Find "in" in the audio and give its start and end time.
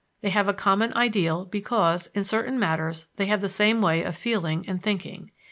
2.15-2.23